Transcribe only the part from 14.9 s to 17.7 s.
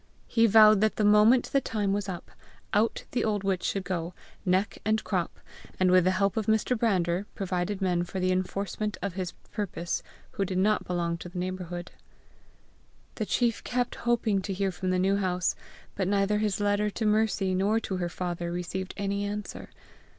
New House, but neither his letter to Mercy